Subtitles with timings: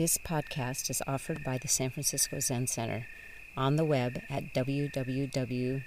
[0.00, 3.06] This podcast is offered by the San Francisco Zen Center
[3.54, 5.80] on the web at www.sfzc.org.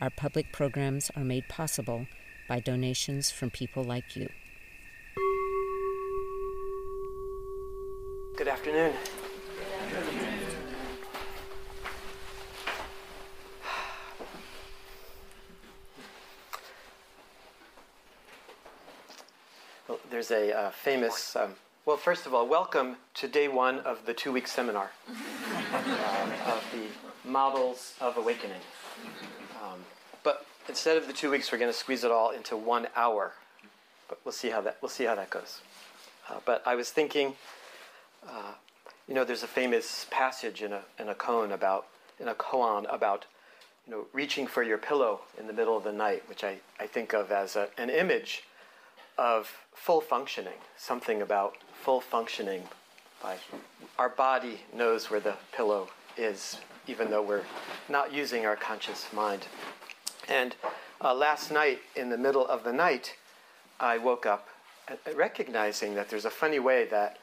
[0.00, 2.08] Our public programs are made possible
[2.48, 4.30] by donations from people like you.
[8.36, 8.94] Good afternoon.
[19.92, 21.54] Well, there's a uh, famous, um,
[21.84, 26.64] well, first of all, welcome to day one of the two week seminar um, of
[26.72, 28.60] the models of awakening.
[29.64, 29.80] Um,
[30.22, 33.32] but instead of the two weeks, we're going to squeeze it all into one hour.
[34.08, 35.60] But we'll see how that, we'll see how that goes.
[36.28, 37.34] Uh, but I was thinking,
[38.28, 38.52] uh,
[39.08, 41.86] you know, there's a famous passage in a, in a koan about,
[42.20, 43.24] in a koan about,
[43.88, 46.86] you know, reaching for your pillow in the middle of the night, which I, I
[46.86, 48.44] think of as a, an image
[49.18, 52.62] of full functioning, something about full functioning.
[53.22, 53.36] By
[53.98, 57.44] our body knows where the pillow is, even though we're
[57.88, 59.46] not using our conscious mind.
[60.28, 60.54] And
[61.00, 63.14] uh, last night, in the middle of the night,
[63.80, 64.48] I woke up
[65.14, 67.18] recognizing that there's a funny way that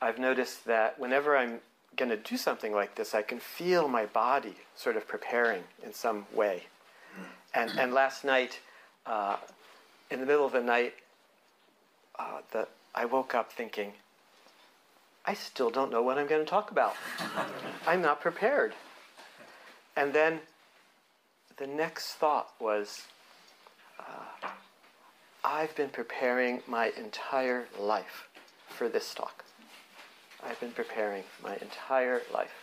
[0.00, 1.60] I've noticed that whenever I'm
[1.96, 5.92] going to do something like this, I can feel my body sort of preparing in
[5.92, 6.64] some way.
[7.54, 8.60] And, and last night,
[9.06, 9.36] uh,
[10.10, 10.94] in the middle of the night,
[12.18, 13.92] uh, the, I woke up thinking,
[15.24, 16.94] I still don't know what I'm going to talk about.
[17.86, 18.74] I'm not prepared.
[19.96, 20.40] And then
[21.58, 23.02] the next thought was,
[24.00, 24.48] uh,
[25.44, 28.28] I've been preparing my entire life
[28.68, 29.44] for this talk.
[30.44, 32.54] I've been preparing my entire life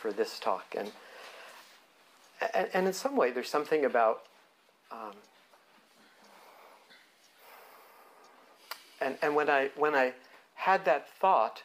[0.00, 0.74] for this talk.
[0.76, 0.92] And,
[2.54, 4.22] and, and in some way, there's something about
[4.92, 5.14] um,
[9.00, 10.14] and, and when I when I
[10.54, 11.62] had that thought,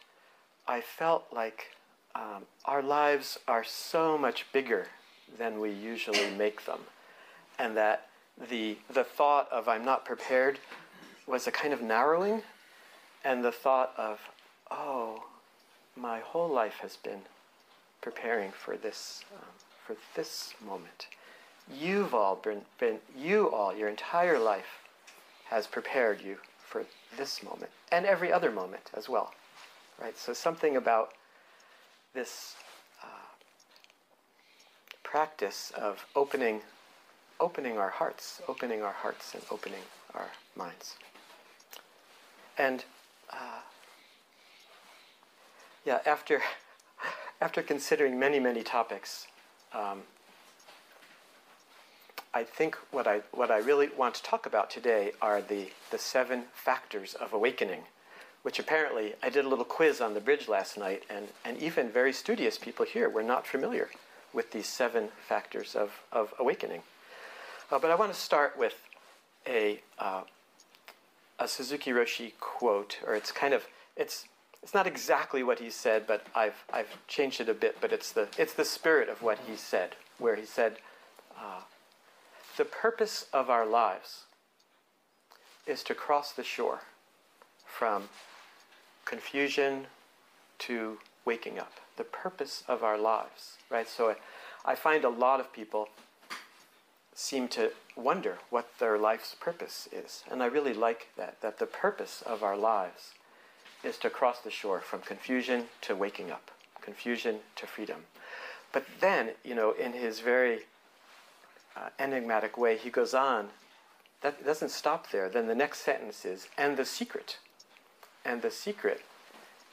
[0.66, 1.70] I felt like
[2.14, 4.86] um, our lives are so much bigger
[5.38, 6.80] than we usually make them,
[7.58, 8.08] and that
[8.50, 10.58] the the thought of I'm not prepared
[11.26, 12.42] was a kind of narrowing,
[13.24, 14.20] and the thought of
[14.70, 15.24] oh,
[15.96, 17.22] my whole life has been
[18.00, 19.48] preparing for this um,
[19.86, 21.08] for this moment.
[21.72, 24.82] You've all been, been you all your entire life
[25.46, 26.36] has prepared you
[26.74, 26.84] for
[27.16, 29.32] this moment and every other moment as well.
[30.02, 30.18] Right?
[30.18, 31.12] So, something about
[32.14, 32.56] this
[33.00, 33.28] uh,
[35.04, 36.62] practice of opening,
[37.38, 40.96] opening our hearts, opening our hearts and opening our minds.
[42.58, 42.84] And
[43.30, 43.60] uh,
[45.84, 46.42] yeah, after,
[47.40, 49.28] after considering many, many topics,
[49.72, 50.02] um,
[52.34, 55.98] I think what I, what I really want to talk about today are the, the
[55.98, 57.82] seven factors of awakening,
[58.42, 61.90] which apparently I did a little quiz on the bridge last night, and, and even
[61.90, 63.88] very studious people here were not familiar
[64.32, 66.82] with these seven factors of, of awakening.
[67.70, 68.74] Uh, but I want to start with
[69.46, 70.22] a, uh,
[71.38, 74.24] a Suzuki Roshi quote, or it's kind of, it's,
[74.60, 78.10] it's not exactly what he said, but I've, I've changed it a bit, but it's
[78.10, 80.78] the, it's the spirit of what he said, where he said,
[81.38, 81.60] uh,
[82.56, 84.24] the purpose of our lives
[85.66, 86.80] is to cross the shore
[87.66, 88.08] from
[89.04, 89.86] confusion
[90.58, 91.72] to waking up.
[91.96, 93.88] The purpose of our lives, right?
[93.88, 94.14] So
[94.64, 95.88] I find a lot of people
[97.14, 100.24] seem to wonder what their life's purpose is.
[100.30, 103.12] And I really like that, that the purpose of our lives
[103.84, 106.50] is to cross the shore from confusion to waking up,
[106.80, 108.04] confusion to freedom.
[108.72, 110.60] But then, you know, in his very
[111.76, 113.48] uh, enigmatic way, he goes on.
[114.22, 115.28] That doesn't stop there.
[115.28, 117.38] Then the next sentence is, and the secret.
[118.24, 119.02] And the secret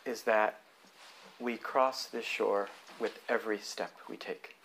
[0.06, 0.60] is that
[1.40, 2.70] we cross this shore
[3.00, 4.56] with every step we take.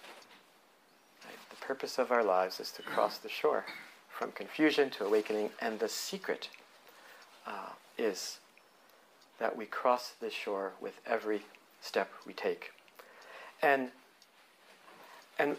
[1.24, 1.38] Right?
[1.50, 3.64] The purpose of our lives is to cross the shore
[4.08, 6.48] from confusion to awakening, and the secret
[7.46, 8.38] uh, is
[9.38, 11.42] that we cross this shore with every
[11.80, 12.72] step we take.
[13.62, 13.90] And
[15.38, 15.56] and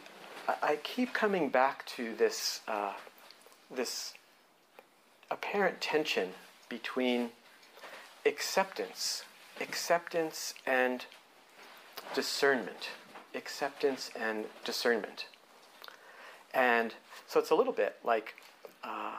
[0.48, 2.94] I keep coming back to this, uh,
[3.70, 4.14] this
[5.30, 6.30] apparent tension
[6.70, 7.32] between
[8.26, 9.24] acceptance,
[9.60, 11.06] acceptance and
[12.14, 12.90] discernment,
[13.36, 15.26] acceptance and discernment.
[16.54, 16.94] And
[17.28, 18.36] so it's a little bit like
[18.84, 19.18] uh,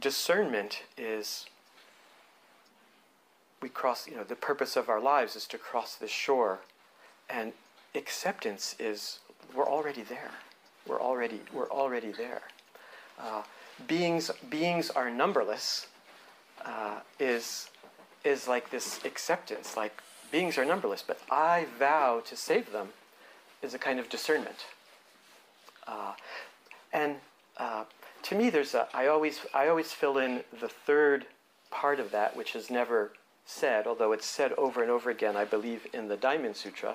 [0.00, 1.46] discernment is
[3.62, 6.60] we cross, you know, the purpose of our lives is to cross the shore,
[7.28, 7.52] and
[7.94, 9.18] acceptance is
[9.54, 10.30] we're already there.
[10.86, 12.42] We're already, we're already there.
[13.18, 13.42] Uh,
[13.86, 15.86] beings, beings are numberless,
[16.64, 17.68] uh, is,
[18.24, 19.92] is like this acceptance, like
[20.30, 22.88] beings are numberless, but I vow to save them,
[23.62, 24.66] is a kind of discernment.
[25.86, 26.12] Uh,
[26.92, 27.16] and
[27.56, 27.84] uh,
[28.22, 31.26] to me, there's a, I always, I always fill in the third
[31.70, 33.12] part of that, which is never
[33.44, 36.94] said, although it's said over and over again, I believe, in the Diamond Sutra,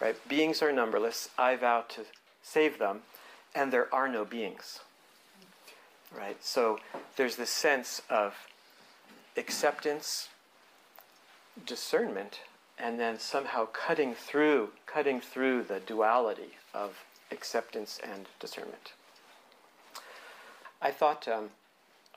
[0.00, 0.16] right?
[0.28, 2.02] Beings are numberless, I vow to
[2.42, 3.00] save them,
[3.54, 4.80] and there are no beings,
[6.16, 6.42] right?
[6.42, 6.78] So
[7.16, 8.34] there's this sense of
[9.36, 10.28] acceptance,
[11.66, 12.40] discernment,
[12.78, 18.92] and then somehow cutting through, cutting through the duality of acceptance and discernment.
[20.80, 21.50] I thought um,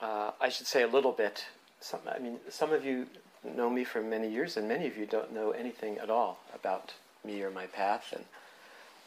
[0.00, 1.44] uh, I should say a little bit.
[1.80, 3.06] Some, I mean, some of you
[3.44, 6.94] know me for many years, and many of you don't know anything at all about
[7.24, 8.12] me or my path.
[8.14, 8.24] And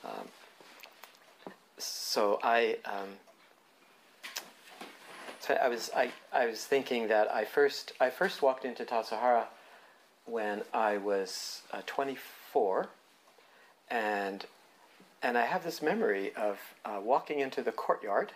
[0.05, 0.27] um,
[1.77, 3.09] so I, um,
[5.39, 9.45] so I was I, I was thinking that I first I first walked into Tassajara
[10.25, 12.87] when I was uh, 24,
[13.89, 14.45] and
[15.23, 18.33] and I have this memory of uh, walking into the courtyard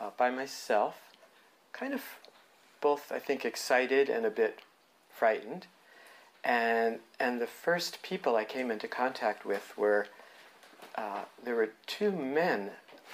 [0.00, 0.96] uh, by myself,
[1.72, 2.02] kind of
[2.80, 4.60] both I think excited and a bit
[5.10, 5.66] frightened,
[6.44, 10.06] and and the first people I came into contact with were
[10.96, 12.70] uh, there were two men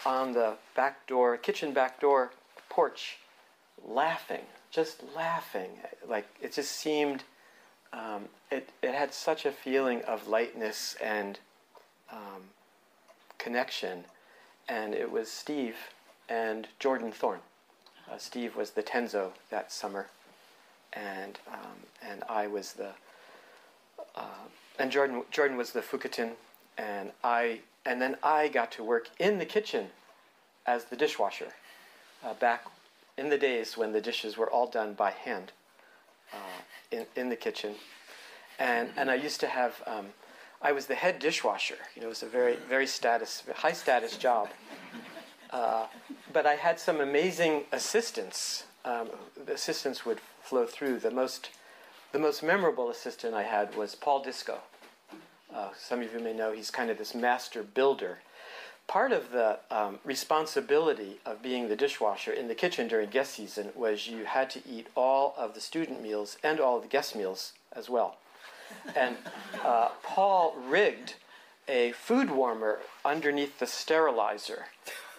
[0.06, 2.30] on the back door, kitchen back door
[2.68, 3.18] porch,
[3.86, 5.70] laughing, just laughing,
[6.06, 7.24] like it just seemed
[7.92, 11.38] um, it, it had such a feeling of lightness and
[12.12, 12.50] um,
[13.38, 14.04] connection.
[14.68, 15.76] And it was Steve
[16.28, 17.40] and Jordan Thorne.
[18.10, 20.06] Uh, Steve was the Tenzo that summer,
[20.92, 22.92] and um, and I was the
[24.18, 24.22] uh,
[24.78, 26.32] and Jordan Jordan was the Fukaten,
[26.76, 29.86] and I and then I got to work in the kitchen
[30.66, 31.52] as the dishwasher
[32.24, 32.66] uh, back
[33.16, 35.52] in the days when the dishes were all done by hand
[36.32, 36.60] uh,
[36.90, 37.74] in, in the kitchen.
[38.58, 40.06] And, and I used to have, um,
[40.62, 41.78] I was the head dishwasher.
[41.94, 44.48] You know, it was a very, very status, high status job.
[45.50, 45.86] Uh,
[46.32, 48.64] but I had some amazing assistants.
[48.84, 49.08] Um,
[49.46, 50.98] the assistants would flow through.
[50.98, 51.50] The most,
[52.12, 54.60] the most memorable assistant I had was Paul Discoe.
[55.54, 58.18] Uh, some of you may know he's kind of this master builder.
[58.86, 63.70] Part of the um, responsibility of being the dishwasher in the kitchen during guest season
[63.74, 67.14] was you had to eat all of the student meals and all of the guest
[67.14, 68.16] meals as well.
[68.96, 69.16] And
[69.62, 71.14] uh, Paul rigged
[71.66, 74.66] a food warmer underneath the sterilizer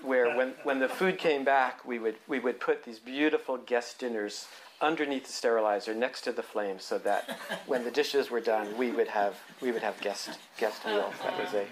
[0.02, 4.00] where when, when the food came back, we would, we would put these beautiful guest
[4.00, 4.48] dinners
[4.82, 7.38] underneath the sterilizer next to the flame so that
[7.68, 11.14] when the dishes were done, we would have, we would have guest, guest meals.
[11.24, 11.66] That was a,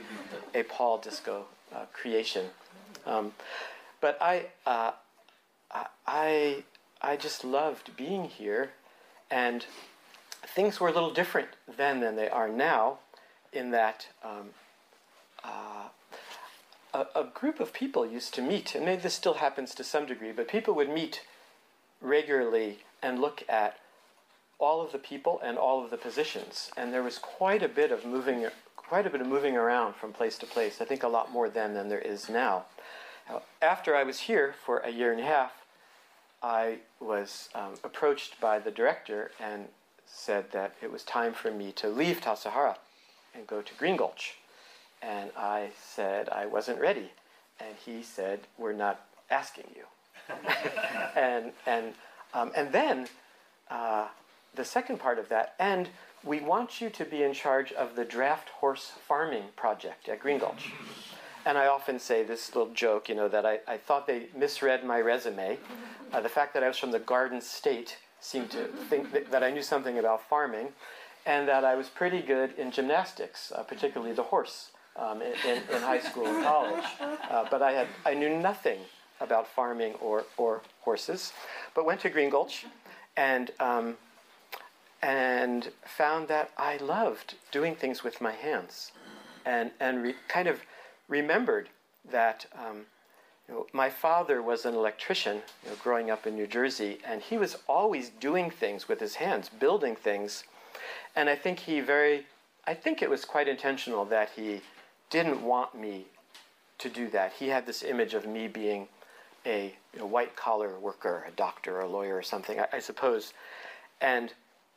[0.59, 2.47] a Paul Discoe uh, creation.
[3.05, 3.33] Um,
[4.01, 4.91] but I, uh,
[6.05, 6.63] I,
[7.01, 8.71] I just loved being here,
[9.31, 9.65] and
[10.45, 12.99] things were a little different then than they are now,
[13.53, 14.49] in that um,
[15.43, 15.87] uh,
[16.93, 20.05] a, a, group of people used to meet, and maybe this still happens to some
[20.05, 21.21] degree, but people would meet
[22.01, 23.77] regularly and look at
[24.59, 27.91] all of the people and all of the positions, and there was quite a bit
[27.91, 30.81] of moving, quite a bit of moving around from place to place.
[30.81, 32.65] I think a lot more then than there is now.
[33.61, 35.51] after I was here for a year and a half,
[36.41, 39.65] I was um, approached by the director and
[40.05, 42.77] said that it was time for me to leave Tassajara
[43.35, 44.35] and go to Green Gulch.
[45.01, 47.11] And I said I wasn't ready.
[47.59, 49.83] And he said, We're not asking you.
[51.15, 51.93] and, and,
[52.33, 53.07] um, and then
[53.69, 54.07] uh,
[54.55, 55.89] the second part of that, and
[56.23, 60.39] we want you to be in charge of the draft horse farming project at Green
[60.39, 60.71] Gulch.
[61.45, 64.83] And I often say this little joke, you know, that I, I thought they misread
[64.83, 65.57] my resume.
[66.11, 69.43] Uh, the fact that I was from the Garden State seemed to think that, that,
[69.43, 70.69] I knew something about farming,
[71.25, 75.33] and that I was pretty good in gymnastics, uh, particularly the horse, um, in,
[75.73, 76.83] in, high school and college.
[76.99, 78.79] Uh, but I, had, I knew nothing
[79.19, 81.33] about farming or, or horses,
[81.73, 82.65] but went to Green Gulch
[83.15, 83.97] and, um,
[85.01, 88.91] and found that I loved doing things with my hands
[89.45, 90.61] and, and re- kind of
[91.07, 91.69] remembered
[92.11, 92.45] that.
[92.57, 92.85] Um,
[93.47, 97.21] you know, my father was an electrician you know, growing up in New Jersey, and
[97.21, 100.43] he was always doing things with his hands, building things.
[101.15, 102.25] And I think he very,
[102.65, 104.59] I think it was quite intentional that he
[105.09, 106.07] didn't want me
[106.79, 107.33] to do that.
[107.33, 108.87] He had this image of me being
[109.45, 113.33] a know, white collar worker, a doctor, a lawyer, or something, I, I suppose.
[114.01, 114.33] And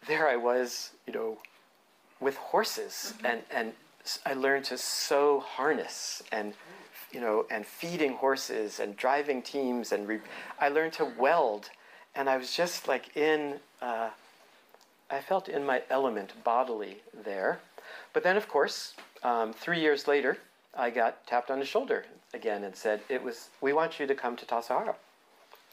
[0.06, 1.38] there I was, you know,
[2.20, 3.26] with horses, mm-hmm.
[3.26, 3.72] and, and
[4.24, 6.54] I learned to sew harness and
[7.12, 10.20] you know, and feeding horses and driving teams, and re-
[10.58, 11.70] I learned to weld,
[12.14, 14.10] and I was just like in, uh,
[15.10, 17.58] I felt in my element bodily there.
[18.12, 20.38] But then, of course, um, three years later,
[20.74, 24.14] I got tapped on the shoulder again and said, "It was we want you to
[24.14, 24.94] come to Tassajara,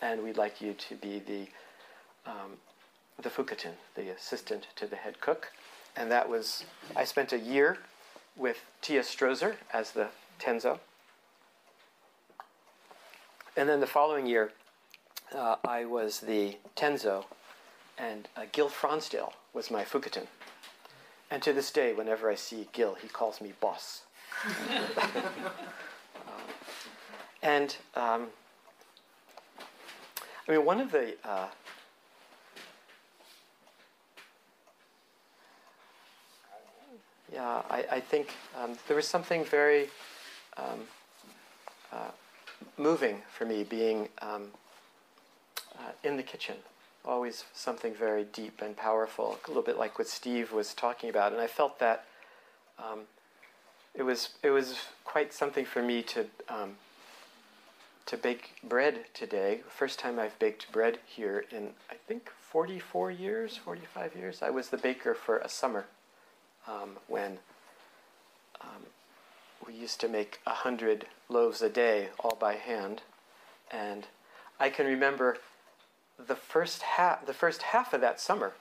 [0.01, 1.47] and we'd like you to be the
[2.29, 2.57] um,
[3.21, 5.51] the fukaten, the assistant to the head cook."
[5.95, 7.77] And that was I spent a year
[8.35, 10.79] with Tia Strozer as the tenzo,
[13.55, 14.51] and then the following year,
[15.33, 17.25] uh, I was the tenzo,
[17.97, 20.27] and uh, Gil Fronsdal was my fukaten.
[21.29, 24.03] And to this day, whenever I see Gil, he calls me boss.
[27.41, 28.27] and um,
[30.47, 31.47] I mean, one of the uh,
[37.31, 39.89] yeah, I, I think um, there was something very
[40.57, 40.81] um,
[41.91, 42.11] uh,
[42.77, 44.47] moving for me being um,
[45.77, 46.55] uh, in the kitchen.
[47.05, 51.31] Always something very deep and powerful, a little bit like what Steve was talking about.
[51.31, 52.05] And I felt that
[52.79, 53.01] um,
[53.97, 56.75] it was it was quite something for me to um,
[58.05, 59.61] to bake bread today.
[59.67, 64.41] First time I've baked bread here in I think 44 years, 45 years.
[64.41, 65.85] I was the baker for a summer
[66.67, 67.39] um, when
[68.61, 68.85] um,
[69.65, 73.01] we used to make a hundred loaves a day all by hand,
[73.71, 74.05] and
[74.59, 75.37] I can remember
[76.23, 78.53] the first half the first half of that summer.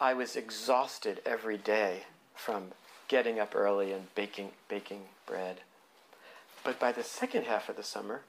[0.00, 2.02] I was exhausted every day
[2.34, 2.72] from
[3.08, 5.60] getting up early and baking baking bread.
[6.64, 8.22] But by the second half of the summer,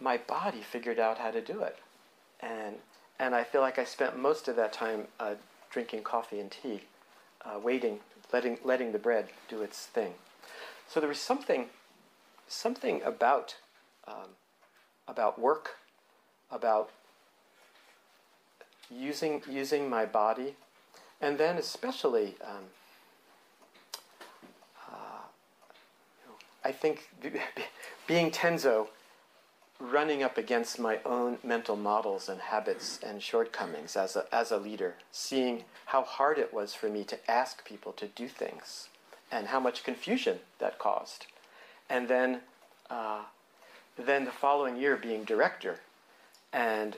[0.00, 1.78] my body figured out how to do it,
[2.40, 2.76] and
[3.18, 5.34] and I feel like I spent most of that time uh,
[5.70, 6.82] drinking coffee and tea,
[7.44, 8.00] uh, waiting,
[8.32, 10.14] letting letting the bread do its thing.
[10.88, 11.66] So there was something
[12.48, 13.56] something about
[14.06, 14.36] um,
[15.06, 15.76] about work,
[16.50, 16.90] about
[18.90, 20.56] using using my body,
[21.20, 22.36] and then especially.
[22.44, 22.64] Um,
[26.64, 27.08] I think
[28.06, 28.88] being Tenzo,
[29.82, 34.56] running up against my own mental models and habits and shortcomings as a, as a
[34.56, 38.88] leader, seeing how hard it was for me to ask people to do things
[39.30, 41.26] and how much confusion that caused.
[41.90, 42.40] And then,
[42.90, 43.22] uh,
[43.98, 45.80] then the following year being director.
[46.52, 46.96] And,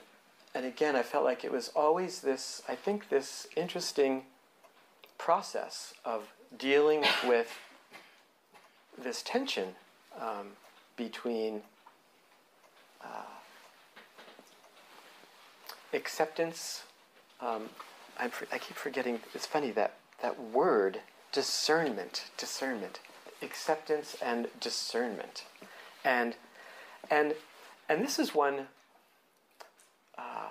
[0.54, 4.24] and again, I felt like it was always this, I think, this interesting
[5.16, 6.24] process of
[6.58, 7.58] dealing with
[8.96, 9.68] this tension
[10.20, 10.48] um,
[10.96, 11.62] between
[13.02, 13.34] uh,
[15.92, 16.84] acceptance.
[17.40, 17.68] Um,
[18.18, 19.20] i keep forgetting.
[19.34, 21.00] It's funny that that word
[21.32, 23.00] discernment, discernment,
[23.42, 25.44] acceptance and discernment,
[26.04, 26.36] and
[27.10, 27.34] and
[27.88, 28.68] and this is one.
[30.16, 30.50] Uh,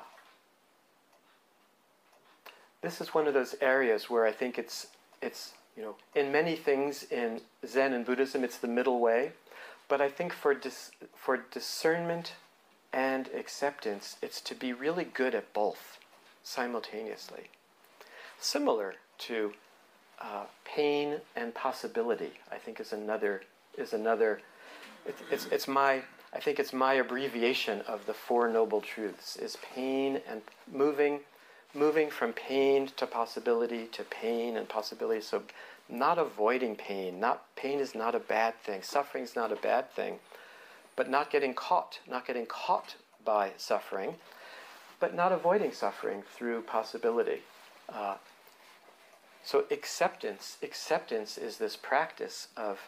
[2.82, 4.88] this is one of those areas where I think it's
[5.22, 9.32] it's you know, in many things in Zen and Buddhism, it's the middle way.
[9.88, 12.34] But I think for dis- for discernment
[12.92, 16.00] and acceptance, it's to be really good at both
[16.44, 17.50] simultaneously.
[18.40, 19.54] Similar to
[20.22, 23.44] uh, pain and possibility, I think is another
[23.78, 24.42] is another.
[25.06, 26.04] It's, it's, it's my
[26.34, 31.20] I think it's my abbreviation of the Four Noble Truths is pain and moving
[31.74, 35.22] moving from pain to possibility to pain and possibility.
[35.22, 35.44] So,
[35.90, 37.20] not avoiding pain.
[37.20, 38.82] Not pain is not a bad thing.
[38.82, 40.20] Suffering is not a bad thing,
[40.96, 44.16] but not getting caught, not getting caught by suffering,
[45.00, 47.42] but not avoiding suffering through possibility.
[47.90, 48.16] Uh,
[49.44, 52.80] so acceptance, acceptance is this practice of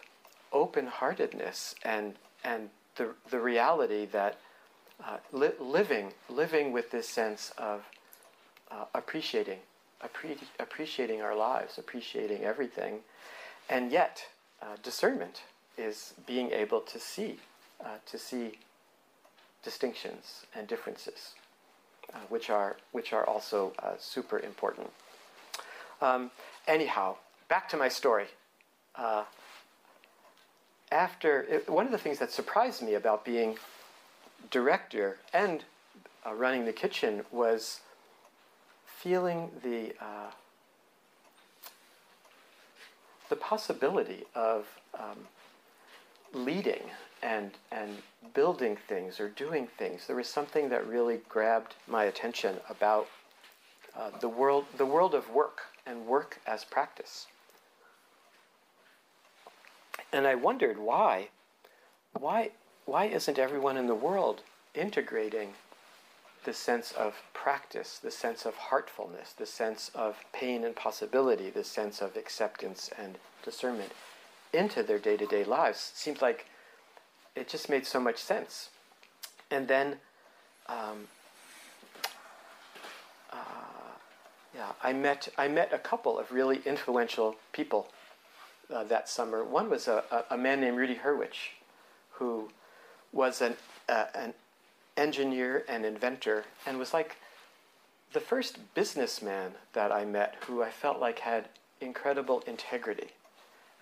[0.54, 4.38] open-heartedness and and the the reality that
[5.04, 7.84] uh, li- living living with this sense of
[8.72, 9.60] uh, appreciating,
[10.03, 13.00] appre- appreciating our lives, appreciating everything,
[13.69, 14.25] and yet
[14.62, 15.43] uh, discernment
[15.77, 17.38] is being able to see,
[17.84, 18.57] uh, to see
[19.63, 21.34] distinctions and differences,
[22.13, 24.89] uh, which are which are also uh, super important.
[26.01, 26.31] Um,
[26.67, 27.15] anyhow,
[27.50, 28.27] back to my story.
[28.95, 29.24] Uh,
[30.91, 33.57] after it, one of the things that surprised me about being
[34.51, 35.63] director and
[36.34, 37.81] running the kitchen was
[39.06, 40.32] feeling the uh,
[43.30, 44.66] the possibility of
[44.98, 45.20] um,
[46.34, 46.82] leading
[47.22, 47.92] and and
[48.34, 50.08] building things or doing things.
[50.08, 53.08] There was something that really grabbed my attention about
[53.96, 57.28] uh, the world the world of work and work as practice.
[60.12, 61.30] And I wondered why
[62.20, 62.50] why
[62.86, 64.42] why isn't everyone in the world
[64.74, 65.54] integrating
[66.46, 71.64] the sense of practice, the sense of heartfulness, the sense of pain and possibility, the
[71.64, 73.92] sense of acceptance and discernment
[74.54, 75.92] into their day to day lives.
[75.96, 76.46] Seems like
[77.36, 78.70] it just made so much sense.
[79.52, 79.98] And then,
[80.68, 81.08] um,
[83.32, 83.36] uh,
[84.56, 87.90] yeah, I met I met a couple of really influential people
[88.74, 89.44] uh, that summer.
[89.44, 91.50] One was a, a, man named Rudy Hurwicz,
[92.12, 92.50] who
[93.12, 93.56] was an
[93.90, 94.34] uh, an
[94.98, 97.18] engineer and inventor, and was like
[98.14, 101.50] the first businessman that I met who I felt like had
[101.82, 103.10] incredible integrity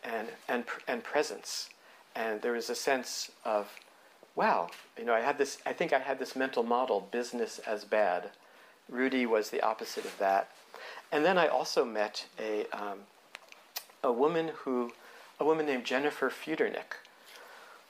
[0.03, 1.69] and and and presence,
[2.15, 3.71] and there was a sense of
[4.35, 5.59] wow, you know, I had this.
[5.65, 8.31] I think I had this mental model: business as bad.
[8.89, 10.49] Rudy was the opposite of that,
[11.11, 12.99] and then I also met a um,
[14.03, 14.91] a woman who,
[15.39, 16.97] a woman named Jennifer Futernick,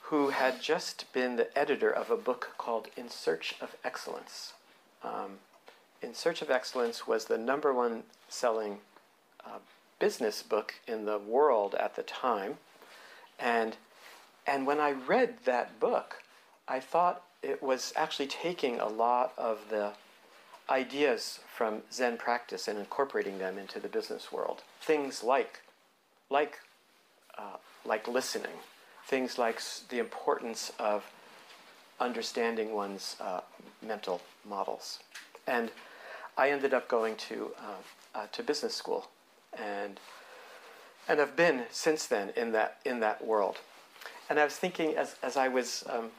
[0.08, 4.52] who had just been the editor of a book called In Search of Excellence.
[5.02, 5.38] Um,
[6.02, 8.78] in Search of Excellence was the number one selling
[9.46, 9.58] uh,
[9.98, 12.58] business book in the world at the time,
[13.38, 13.76] and
[14.46, 16.22] and when I read that book,
[16.68, 19.92] I thought it was actually taking a lot of the
[20.68, 24.62] ideas from Zen practice and incorporating them into the business world.
[24.82, 25.60] Things like,
[26.28, 26.58] like,
[27.38, 27.56] uh,
[27.86, 28.58] like listening.
[29.06, 31.04] Things like the importance of
[32.00, 33.40] understanding one's uh,
[33.82, 35.00] mental models.
[35.46, 35.70] And
[36.36, 39.08] I ended up going to uh, uh to business school,
[39.56, 40.00] and
[41.06, 43.58] and I've been since then in that in that world.
[44.28, 46.10] And I was thinking as as I was um,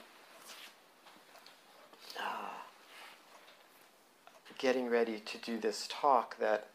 [4.58, 6.68] getting ready to do this talk that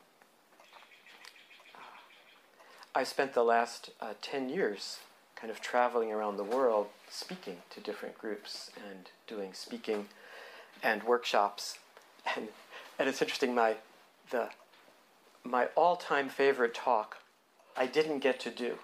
[2.94, 4.98] I spent the last uh, 10 years
[5.40, 10.06] kind of traveling around the world speaking to different groups and doing speaking
[10.82, 11.78] and workshops.
[12.36, 12.48] And,
[12.98, 13.76] and it's interesting, my,
[14.30, 14.50] the,
[15.42, 17.16] my all time favorite talk
[17.76, 18.76] I didn't get to do.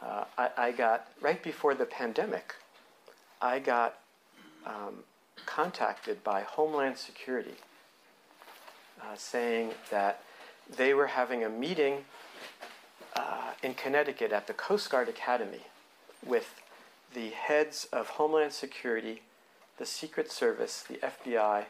[0.00, 2.54] Uh, I, I, got, right before the pandemic,
[3.40, 3.98] I got
[4.64, 5.02] um,
[5.46, 7.56] contacted by Homeland Security
[9.00, 10.22] uh, saying that
[10.76, 12.04] they were having a meeting
[13.16, 15.66] uh, in Connecticut at the Coast Guard Academy
[16.24, 16.60] with
[17.14, 19.22] the heads of Homeland Security,
[19.78, 21.64] the Secret Service, the FBI,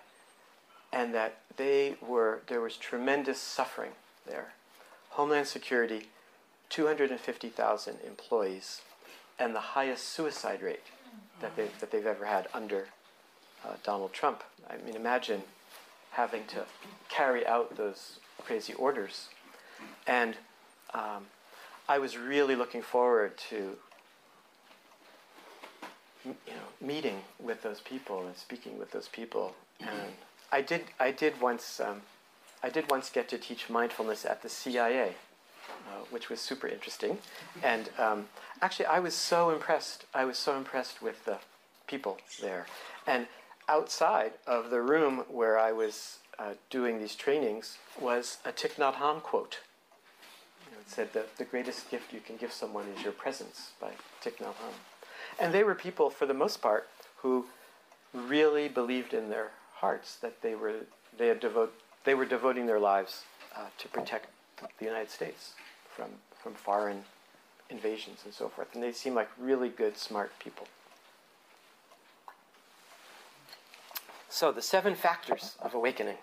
[0.92, 3.92] and that they were there was tremendous suffering
[4.26, 4.52] there.
[5.10, 6.08] Homeland Security,
[6.70, 8.82] 250,000 employees,
[9.38, 10.86] and the highest suicide rate
[11.40, 12.88] that they that they've ever had under
[13.64, 14.42] uh, Donald Trump.
[14.68, 15.42] I mean, imagine
[16.12, 16.64] having to
[17.08, 19.28] carry out those crazy orders.
[20.06, 20.36] And
[20.94, 21.26] um,
[21.88, 23.76] I was really looking forward to
[26.24, 29.54] you know, meeting with those people and speaking with those people.
[29.80, 30.12] And
[30.52, 32.02] I did, I did once, um,
[32.62, 35.14] I did once get to teach mindfulness at the CIA,
[35.88, 37.18] uh, which was super interesting.
[37.62, 38.28] And um,
[38.60, 40.04] actually, I was so impressed.
[40.14, 41.38] I was so impressed with the
[41.86, 42.66] people there.
[43.06, 43.26] And
[43.68, 48.94] outside of the room where I was uh, doing these trainings was a Thich Nhat
[48.94, 49.58] Hanh quote.
[50.94, 54.48] Said that the greatest gift you can give someone is your presence by Thich Nhat
[54.48, 54.74] Hanh.
[55.40, 56.86] And they were people, for the most part,
[57.22, 57.46] who
[58.12, 60.80] really believed in their hearts that they were,
[61.16, 61.72] they had devote,
[62.04, 63.22] they were devoting their lives
[63.56, 64.26] uh, to protect
[64.78, 65.52] the United States
[65.88, 66.10] from,
[66.42, 67.04] from foreign
[67.70, 68.68] invasions and so forth.
[68.74, 70.66] And they seemed like really good, smart people.
[74.28, 76.18] So, the seven factors of awakening.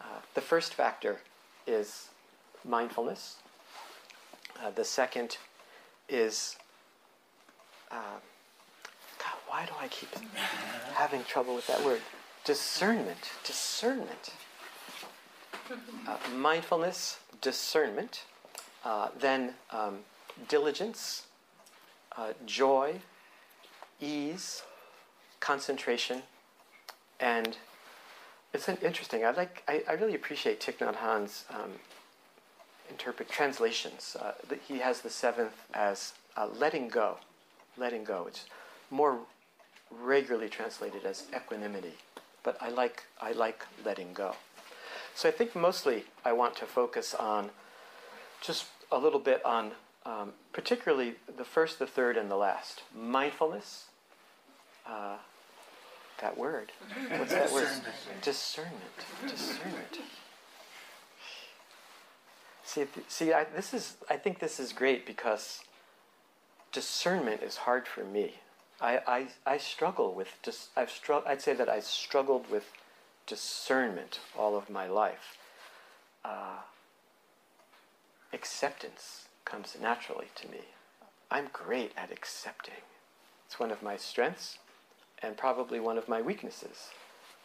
[0.00, 1.18] Uh, the first factor
[1.66, 2.08] is
[2.64, 3.36] mindfulness.
[4.62, 5.38] Uh, the second
[6.08, 6.56] is.
[7.90, 8.18] Uh,
[9.18, 10.08] God, why do I keep
[10.94, 12.00] having trouble with that word?
[12.44, 13.30] Discernment.
[13.44, 14.30] Discernment.
[16.06, 18.24] Uh, mindfulness, discernment.
[18.84, 19.98] Uh, then um,
[20.48, 21.26] diligence,
[22.16, 23.00] uh, joy,
[24.00, 24.62] ease,
[25.40, 26.22] concentration,
[27.20, 27.56] and
[28.54, 29.24] it's an interesting.
[29.24, 29.62] I like.
[29.68, 31.72] I, I really appreciate Thich Nhat Hanh's um,
[32.90, 34.16] interpret translations.
[34.20, 34.32] Uh,
[34.66, 37.18] he has the seventh as uh, letting go,
[37.76, 38.26] letting go.
[38.28, 38.46] It's
[38.90, 39.18] more
[39.90, 41.94] regularly translated as equanimity,
[42.42, 44.34] but I like I like letting go.
[45.14, 47.50] So I think mostly I want to focus on
[48.40, 49.72] just a little bit on
[50.06, 53.86] um, particularly the first, the third, and the last mindfulness.
[54.86, 55.16] Uh,
[56.20, 56.72] that word.
[57.16, 57.68] What's that word?
[58.22, 58.74] Discernment.
[59.26, 59.98] Discernment.
[62.70, 63.96] See, see, I, this is.
[64.08, 65.62] I think this is great because
[66.70, 68.34] discernment is hard for me.
[68.80, 70.68] I, I, I struggle with just.
[70.76, 72.70] I've strugg- I'd say that I struggled with
[73.26, 75.36] discernment all of my life.
[76.24, 76.58] Uh,
[78.32, 80.60] acceptance comes naturally to me.
[81.28, 82.84] I'm great at accepting.
[83.46, 84.58] It's one of my strengths
[85.20, 86.90] and probably one of my weaknesses.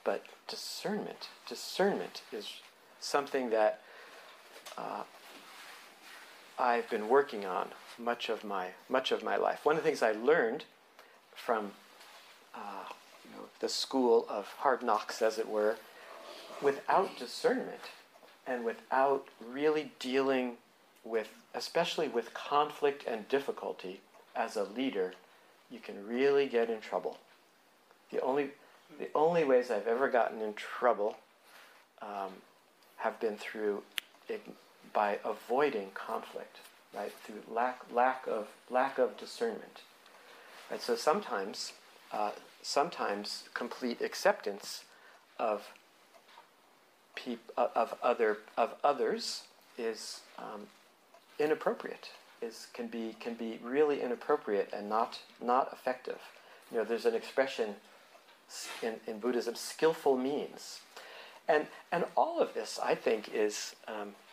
[0.03, 2.47] But discernment, discernment is
[2.99, 3.81] something that
[4.77, 5.03] uh,
[6.57, 9.65] I've been working on much of my much of my life.
[9.65, 10.65] One of the things I learned
[11.35, 11.71] from
[12.53, 12.85] uh,
[13.23, 15.75] you know, the school of hard knocks, as it were,
[16.61, 17.91] without discernment
[18.47, 20.53] and without really dealing
[21.03, 24.01] with, especially with conflict and difficulty
[24.35, 25.13] as a leader,
[25.69, 27.17] you can really get in trouble.
[28.11, 28.51] The only,
[28.99, 31.17] the only ways I've ever gotten in trouble
[32.01, 32.31] um,
[32.97, 33.83] have been through
[34.93, 36.57] by avoiding conflict,
[36.93, 37.11] right?
[37.23, 39.81] Through lack, lack of lack of discernment.
[40.69, 40.81] Right.
[40.81, 41.73] So sometimes,
[42.11, 44.83] uh, sometimes complete acceptance
[45.37, 45.69] of
[47.15, 49.43] peop- of other of others
[49.77, 50.67] is um,
[51.39, 52.09] inappropriate.
[52.41, 56.19] Is can be can be really inappropriate and not not effective.
[56.71, 57.75] You know, there's an expression
[58.81, 60.79] in, in Buddhism, skillful means,
[61.47, 64.24] and and all of this, I think, is um, uh,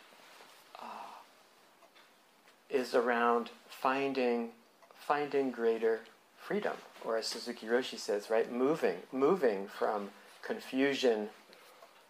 [2.69, 4.49] is around finding
[4.95, 6.01] finding greater
[6.37, 6.73] freedom,
[7.03, 10.09] or as Suzuki Roshi says, right, moving moving from
[10.41, 11.29] confusion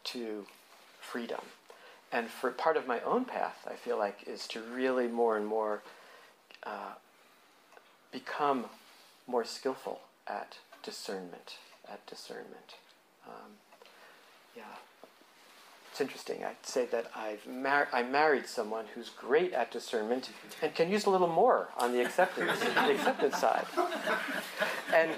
[0.05, 0.45] to
[0.99, 1.41] freedom.
[2.11, 5.47] And for part of my own path, I feel like, is to really more and
[5.47, 5.81] more
[6.63, 6.93] uh,
[8.11, 8.65] become
[9.25, 11.57] more skillful at discernment,
[11.91, 12.75] at discernment.
[13.27, 13.51] Um,
[14.55, 14.63] yeah.
[15.93, 16.43] It's interesting.
[16.43, 20.31] I'd say that I've mar- I married someone who's great at discernment
[20.63, 23.67] and can use a little more on the acceptance, the acceptance side.
[24.91, 25.11] And,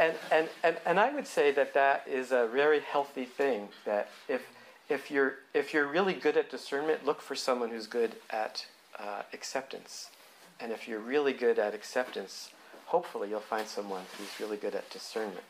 [0.00, 3.68] and, and, and, and I would say that that is a very healthy thing.
[3.84, 4.42] That if
[4.88, 8.66] if you're if you're really good at discernment, look for someone who's good at
[8.98, 10.10] uh, acceptance.
[10.58, 12.50] And if you're really good at acceptance,
[12.86, 15.44] hopefully you'll find someone who's really good at discernment.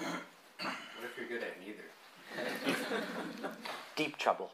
[0.00, 1.84] What if you're good at neither?
[4.00, 4.50] Deep trouble.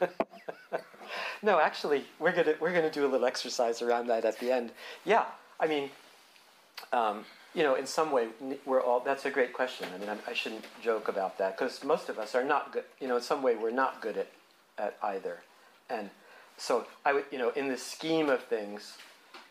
[1.42, 4.72] no, actually, we're gonna we're gonna do a little exercise around that at the end.
[5.04, 5.26] Yeah,
[5.60, 5.88] I mean.
[6.92, 8.26] Um, you know, in some way,
[8.66, 8.98] we're all.
[8.98, 9.86] That's a great question.
[9.94, 12.82] I mean, I, I shouldn't joke about that because most of us are not good.
[13.00, 14.30] You know, in some way, we're not good at
[14.78, 15.38] at either.
[15.88, 16.10] And
[16.56, 18.96] so, I would, you know, in the scheme of things,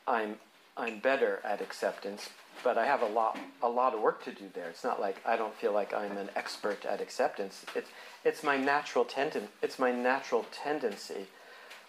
[0.06, 0.40] I'm
[0.76, 2.28] I'm better at acceptance,
[2.64, 4.70] but I have a lot a lot of work to do there.
[4.70, 7.66] It's not like I don't feel like I'm an expert at acceptance.
[7.76, 7.90] It's
[8.24, 11.28] it's my natural tenden it's my natural tendency.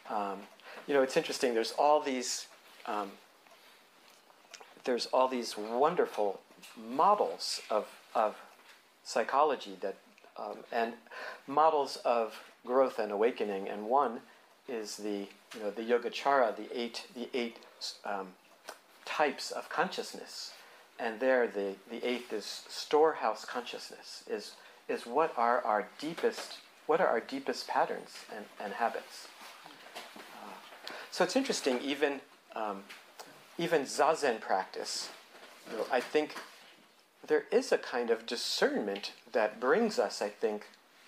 [0.08, 0.38] Um,
[0.86, 1.54] you know, it's interesting.
[1.54, 2.46] There's all these.
[2.86, 3.12] Um,
[4.84, 6.40] there's all these wonderful
[6.76, 8.36] models of, of
[9.04, 9.96] psychology that
[10.36, 10.94] um, and
[11.46, 14.20] models of growth and awakening and one
[14.68, 17.58] is the you know the yogacara the eight the eight
[18.04, 18.28] um,
[19.04, 20.52] types of consciousness
[20.98, 24.52] and there the the eighth is storehouse consciousness is
[24.88, 29.28] is what are our deepest what are our deepest patterns and, and habits
[30.06, 30.48] uh,
[31.10, 32.20] so it's interesting even
[32.54, 32.82] um,
[33.58, 35.10] even zazen practice,
[35.70, 36.36] you know, I think
[37.26, 40.66] there is a kind of discernment that brings us, I think,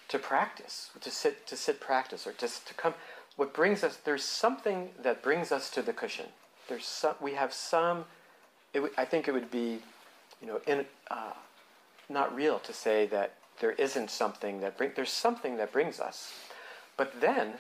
[0.09, 2.95] to practice, to sit, to sit practice, or just to come.
[3.37, 6.27] What brings us, there's something that brings us to the cushion.
[6.69, 8.05] There's some, we have some.
[8.97, 9.81] I think it would be,
[10.41, 11.33] you know, in, uh,
[12.09, 14.93] not real to say that there isn't something that bring.
[14.97, 16.33] There's something that brings us,
[16.97, 17.55] but then,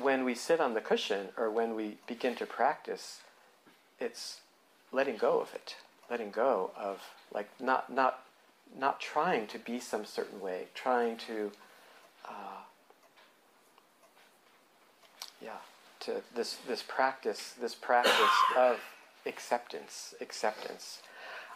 [0.00, 3.20] when we sit on the cushion or when we begin to practice,
[4.00, 4.40] it's
[4.90, 5.76] letting go of it,
[6.10, 7.00] letting go of
[7.32, 8.24] like not not
[8.78, 11.52] not trying to be some certain way, trying to
[12.28, 12.62] uh,
[15.40, 15.58] yeah
[16.04, 18.78] to this this practice this practice of
[19.26, 21.00] acceptance acceptance.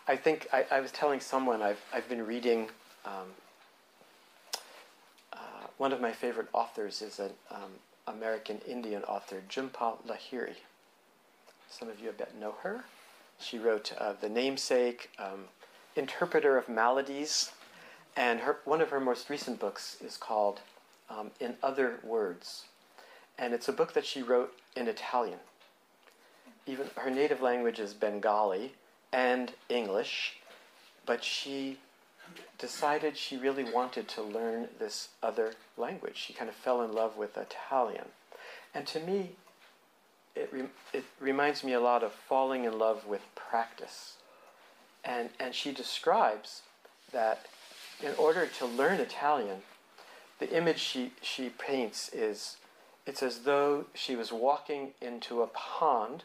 [0.07, 2.69] I think I, I was telling someone I've I've been reading.
[3.05, 3.35] Um,
[5.33, 7.73] uh, one of my favorite authors is an um,
[8.07, 10.57] American Indian author, Jhumpa Lahiri.
[11.71, 12.85] Some of you, I bet, know her.
[13.39, 15.45] She wrote uh, The Namesake, um,
[15.95, 17.53] Interpreter of Maladies,
[18.17, 20.61] and her, one of her most recent books is called
[21.11, 22.65] um, In Other Words.
[23.39, 25.39] And it's a book that she wrote in Italian.
[26.67, 28.73] Even her native language is Bengali
[29.13, 30.37] and English,
[31.07, 31.79] but she
[32.59, 36.17] decided she really wanted to learn this other language.
[36.17, 38.07] She kind of fell in love with Italian.
[38.75, 39.31] And to me,
[40.35, 44.15] it, re- it reminds me a lot of falling in love with practice.
[45.05, 46.63] And, and she describes
[47.13, 47.47] that
[48.03, 49.63] in order to learn Italian,
[50.39, 52.57] the image she, she paints is
[53.09, 56.25] it's as though she was walking into a pond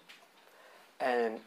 [1.00, 1.40] and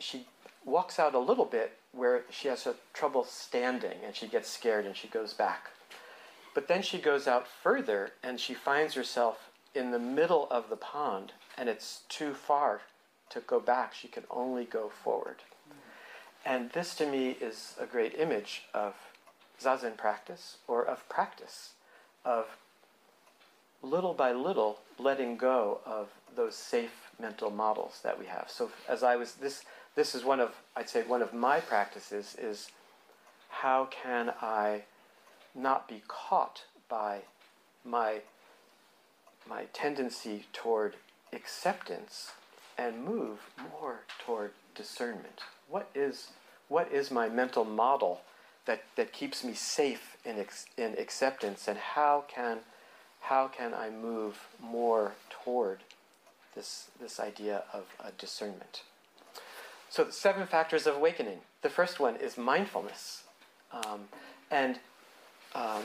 [0.00, 0.26] she
[0.64, 4.96] walks out a little bit where she has trouble standing and she gets scared and
[4.96, 5.68] she goes back.
[6.54, 10.76] But then she goes out further and she finds herself in the middle of the
[10.76, 12.80] pond and it's too far
[13.28, 13.92] to go back.
[13.92, 15.42] She can only go forward.
[16.46, 18.94] And this to me is a great image of
[19.60, 21.72] zazen practice or of practice,
[22.24, 22.46] of
[23.82, 28.46] little by little letting go of those safe mental models that we have.
[28.48, 29.64] So as I was this
[29.94, 32.70] this is one of I'd say one of my practices is
[33.48, 34.82] how can I
[35.54, 37.22] not be caught by
[37.84, 38.20] my
[39.48, 40.96] my tendency toward
[41.32, 42.32] acceptance
[42.76, 43.38] and move
[43.72, 45.40] more toward discernment.
[45.68, 46.28] What is
[46.68, 48.20] what is my mental model
[48.66, 52.58] that, that keeps me safe in, ex, in acceptance and how can
[53.28, 55.80] how can I move more toward
[56.54, 58.82] this this idea of a discernment?
[59.90, 61.40] So the seven factors of awakening.
[61.62, 63.24] The first one is mindfulness,
[63.72, 64.08] um,
[64.50, 64.78] and
[65.54, 65.82] um,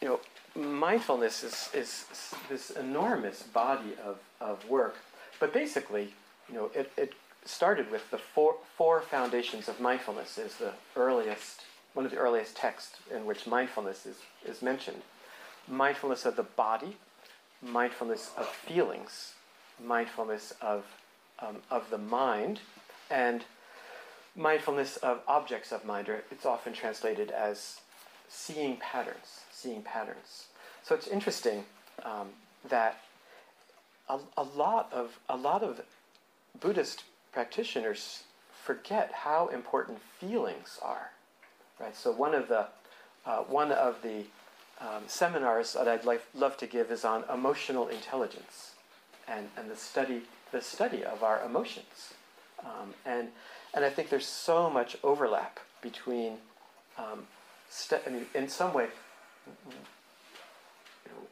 [0.00, 0.20] you know
[0.58, 2.04] mindfulness is, is
[2.48, 4.96] this enormous body of, of work.
[5.40, 6.14] But basically,
[6.48, 7.12] you know, it, it
[7.44, 11.62] started with the four, four foundations of mindfulness is the earliest,
[11.94, 15.02] one of the earliest texts in which mindfulness is, is mentioned.
[15.68, 16.96] Mindfulness of the body,
[17.62, 19.34] mindfulness of feelings,
[19.84, 20.84] mindfulness of,
[21.40, 22.60] um, of the mind,
[23.10, 23.44] and
[24.36, 27.80] mindfulness of objects of mind, or it's often translated as
[28.28, 30.46] seeing patterns, seeing patterns.
[30.82, 31.64] So it's interesting
[32.04, 32.28] um,
[32.68, 33.00] that
[34.08, 35.80] a, a, lot of a lot of
[36.60, 38.22] Buddhist practitioners
[38.64, 41.10] forget how important feelings are,
[41.80, 41.96] right?
[41.96, 42.66] So one of the
[43.26, 44.24] uh, one of the
[44.80, 48.72] um, seminars that I'd like, love to give is on emotional intelligence
[49.26, 52.14] and, and the study the study of our emotions,
[52.64, 53.28] um, and
[53.74, 56.38] and I think there's so much overlap between
[56.96, 57.26] um,
[57.68, 58.86] stu- I mean, in some way,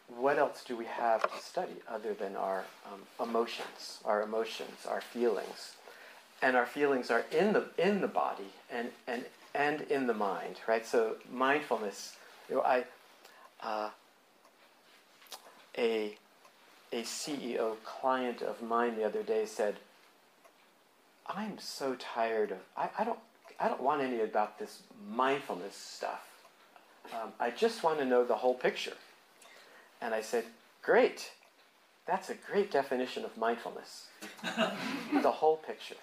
[0.09, 5.01] what else do we have to study other than our um, emotions, our emotions, our
[5.01, 5.73] feelings?
[6.43, 10.57] And our feelings are in the in the body and and and in the mind,
[10.69, 10.87] right?
[10.87, 12.17] So mindfulness.
[12.51, 12.85] You know, I
[13.66, 13.90] uh,
[15.76, 16.16] a
[16.92, 19.76] a CEO client of mine the other day said,
[21.26, 23.18] "I'm so tired of I, I don't
[23.61, 26.26] I don't want any about this mindfulness stuff.
[27.12, 28.94] Um, I just want to know the whole picture."
[30.00, 30.44] And I said,
[30.83, 31.33] Great.
[32.07, 34.07] That's a great definition of mindfulness.
[34.42, 35.96] the whole picture.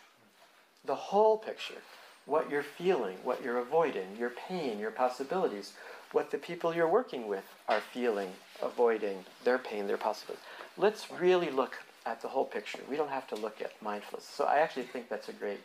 [0.84, 1.82] The whole picture.
[2.26, 5.72] What you're feeling, what you're avoiding, your pain, your possibilities,
[6.14, 8.30] what the people you're working with are feeling,
[8.62, 10.46] avoiding, their pain, their possibilities.
[10.78, 12.80] Let's really look at the whole picture.
[12.90, 14.26] We don't have to look at mindfulness.
[14.26, 15.60] So I actually think that's a great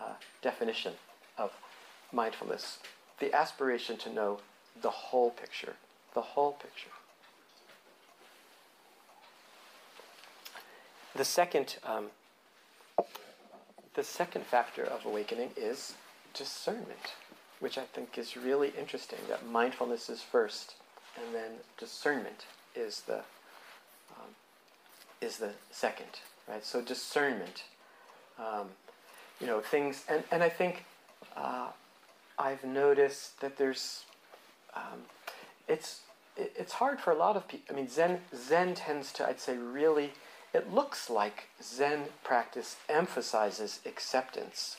[0.00, 0.12] uh,
[0.42, 0.92] definition
[1.38, 1.52] of
[2.12, 2.78] mindfulness.
[3.18, 4.40] The aspiration to know
[4.80, 5.74] the whole picture.
[6.14, 6.90] The whole picture.
[11.14, 12.06] The second, um,
[13.94, 15.94] the second factor of awakening is
[16.34, 17.14] discernment,
[17.60, 19.18] which I think is really interesting.
[19.28, 20.74] That mindfulness is first,
[21.16, 24.30] and then discernment is the um,
[25.20, 26.64] is the second, right?
[26.64, 27.64] So discernment,
[28.38, 28.68] um,
[29.40, 30.84] you know, things, and and I think
[31.36, 31.68] uh,
[32.38, 34.04] I've noticed that there's
[34.74, 35.04] um,
[35.68, 36.00] it's
[36.36, 37.74] it's hard for a lot of people.
[37.74, 40.12] I mean, Zen Zen tends to, I'd say, really
[40.52, 44.78] it looks like Zen practice emphasizes acceptance,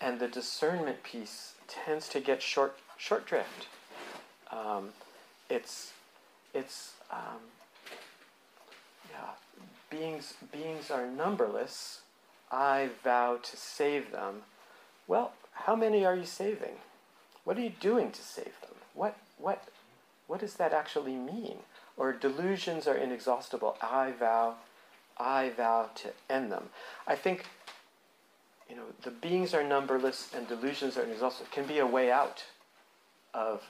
[0.00, 1.51] and the discernment piece
[1.84, 3.66] tends to get short short drift.
[4.50, 4.90] Um,
[5.48, 5.92] it's
[6.54, 7.40] it's um,
[9.10, 9.30] yeah,
[9.90, 12.00] beings beings are numberless.
[12.50, 14.42] I vow to save them.
[15.08, 16.76] Well, how many are you saving?
[17.44, 18.76] What are you doing to save them?
[18.94, 19.68] What what
[20.26, 21.58] what does that actually mean?
[21.96, 23.76] Or delusions are inexhaustible.
[23.82, 24.56] I vow
[25.18, 26.70] I vow to end them.
[27.06, 27.46] I think,
[28.72, 32.42] you know, the beings are numberless and delusions are inexhaustible can be a way out
[33.34, 33.60] of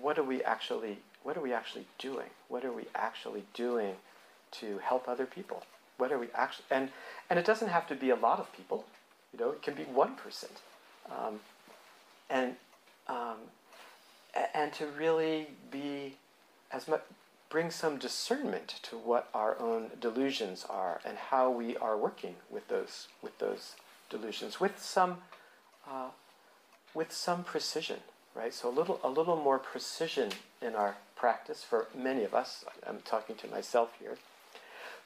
[0.00, 2.28] what are we actually what are we actually doing?
[2.48, 3.94] What are we actually doing
[4.52, 5.64] to help other people?
[5.98, 6.88] What are we actually and
[7.28, 8.86] and it doesn't have to be a lot of people.
[9.34, 10.48] You know, it can be one person,
[11.10, 11.40] um,
[12.30, 12.56] and
[13.06, 13.36] um,
[14.54, 16.14] and to really be
[16.70, 17.02] as much
[17.54, 22.66] bring some discernment to what our own delusions are and how we are working with
[22.68, 23.76] those with those
[24.10, 25.18] delusions with some
[25.88, 26.08] uh,
[26.94, 28.00] with some precision
[28.34, 28.52] right?
[28.52, 32.64] So a little, a little more precision in our practice for many of us.
[32.86, 34.16] I'm talking to myself here.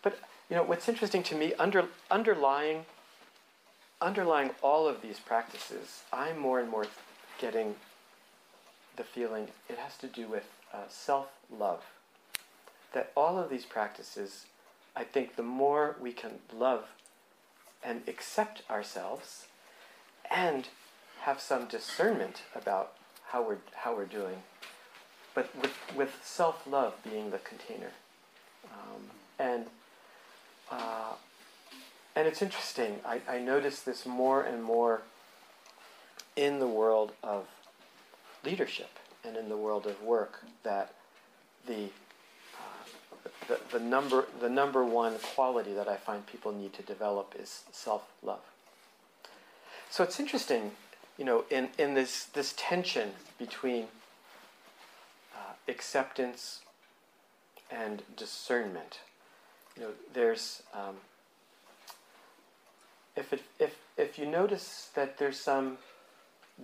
[0.03, 2.87] But you know, what's interesting to me, under, underlying,
[4.01, 6.87] underlying all of these practices, I'm more and more
[7.39, 7.75] getting
[8.97, 11.83] the feeling it has to do with uh, self-love.
[12.93, 14.47] That all of these practices,
[14.97, 16.87] I think, the more we can love
[17.83, 19.47] and accept ourselves,
[20.31, 20.69] and
[21.21, 22.93] have some discernment about
[23.29, 24.43] how we're how we're doing,
[25.35, 27.93] but with with self love being the container,
[28.73, 29.03] um,
[29.39, 29.67] and
[30.71, 31.13] uh,
[32.17, 33.01] and it's interesting.
[33.05, 35.03] I, I notice this more and more
[36.37, 37.47] in the world of
[38.45, 38.91] leadership
[39.25, 40.95] and in the world of work that
[41.67, 41.91] the
[43.49, 47.65] the, the number the number one quality that I find people need to develop is
[47.73, 48.41] self love.
[49.91, 50.73] So it's interesting,
[51.17, 53.87] you know, in, in this this tension between
[55.35, 56.61] uh, acceptance
[57.71, 59.01] and discernment.
[59.77, 60.97] You know, there's um,
[63.17, 65.79] if it, if if you notice that there's some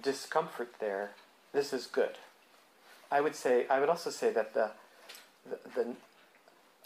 [0.01, 1.13] discomfort there,
[1.53, 2.19] this is good.
[3.11, 4.71] I would say I would also say that the
[5.49, 5.87] the, the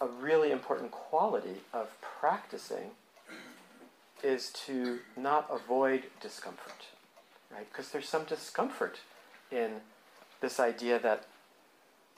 [0.01, 2.91] a really important quality of practicing
[4.23, 6.87] is to not avoid discomfort,
[7.53, 7.69] right?
[7.71, 8.99] Because there's some discomfort
[9.51, 9.81] in
[10.41, 11.25] this idea that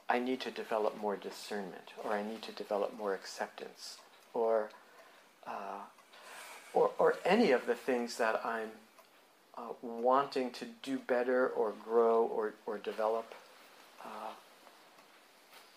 [0.08, 3.98] I need to develop more discernment, or I need to develop more acceptance,
[4.34, 4.70] or
[5.46, 5.82] uh,
[6.74, 8.70] or, or any of the things that I'm
[9.56, 13.34] uh, wanting to do better, or grow, or or develop.
[14.04, 14.32] Uh,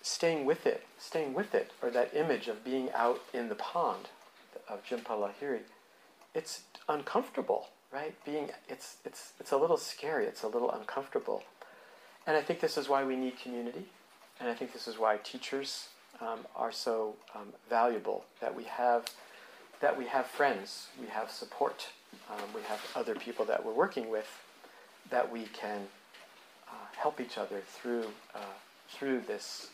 [0.04, 4.10] staying with it, staying with it, or that image of being out in the pond
[4.70, 5.62] of Jhumpa Lahiri,
[6.36, 8.14] it's uncomfortable, right?
[8.26, 11.44] Being it's it's it's a little scary, it's a little uncomfortable,
[12.28, 13.86] and I think this is why we need community,
[14.40, 15.88] and I think this is why teachers
[16.20, 18.26] um, are so um, valuable.
[18.42, 19.06] That we have
[19.80, 21.88] that we have friends, we have support,
[22.30, 24.28] um, we have other people that we're working with,
[25.10, 25.88] that we can
[26.68, 28.58] uh, help each other through uh,
[28.90, 29.70] through this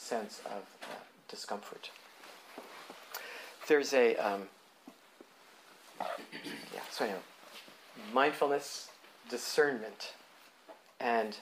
[0.00, 0.86] sense of uh,
[1.28, 1.90] discomfort.
[3.68, 4.42] There's a, um,
[6.00, 7.20] yeah, so anyway,
[8.12, 8.88] mindfulness,
[9.28, 10.14] discernment,
[10.98, 11.36] and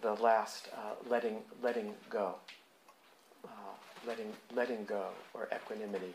[0.00, 2.34] the last, uh, letting, letting go.
[3.44, 3.48] Uh,
[4.06, 6.14] letting, letting go, or equanimity.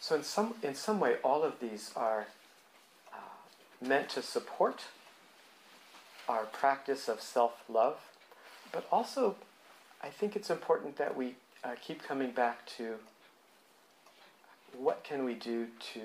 [0.00, 2.26] So in some, in some way, all of these are
[3.12, 4.84] uh, meant to support
[6.28, 7.98] our practice of self-love,
[8.72, 9.36] but also
[10.02, 12.94] I think it's important that we uh, keep coming back to
[14.76, 16.00] what can we do to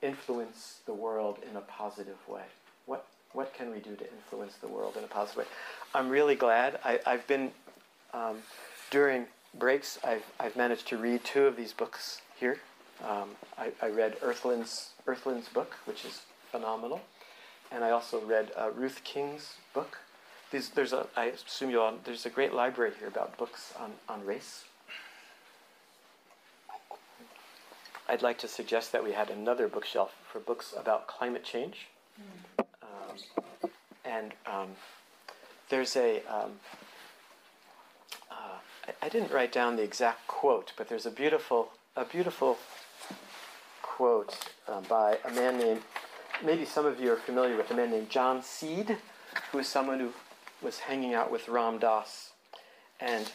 [0.00, 2.42] influence the world in a positive way?
[2.86, 5.50] What, what can we do to influence the world in a positive way?
[5.94, 6.80] I'm really glad.
[6.84, 7.52] I, have been,
[8.12, 8.38] um,
[8.90, 12.58] during breaks, I've, I've managed to read two of these books here.
[13.04, 17.00] Um, I, I read Earthlyn's, Earthlyn's book, which is phenomenal
[17.72, 19.98] and I also read uh, Ruth King's book.
[20.50, 23.92] These, there's a, I assume you all, there's a great library here about books on,
[24.08, 24.64] on race.
[28.08, 31.88] I'd like to suggest that we had another bookshelf for books about climate change.
[32.58, 33.70] Um,
[34.04, 34.68] and um,
[35.70, 36.50] there's a, um,
[38.30, 42.58] uh, I, I didn't write down the exact quote, but there's a beautiful, a beautiful
[43.80, 44.36] quote
[44.68, 45.80] uh, by a man named
[46.44, 48.96] maybe some of you are familiar with a man named John Seed,
[49.50, 50.12] who is someone who
[50.60, 52.32] was hanging out with Ram Dass.
[53.00, 53.30] And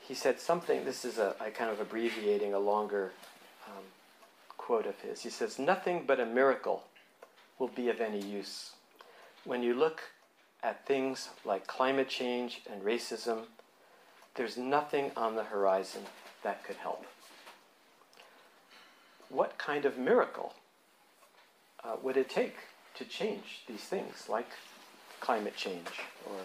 [0.00, 3.12] he said something, this is a, kind of abbreviating a longer
[3.66, 3.84] um,
[4.56, 5.22] quote of his.
[5.22, 6.84] He says, Nothing but a miracle
[7.58, 8.72] will be of any use.
[9.44, 10.02] When you look
[10.62, 13.44] at things like climate change and racism,
[14.34, 16.02] there's nothing on the horizon
[16.42, 17.04] that could help.
[19.28, 20.54] What kind of miracle
[21.84, 22.56] uh, would it take
[22.94, 24.48] to change these things like
[25.20, 25.88] climate change
[26.26, 26.36] or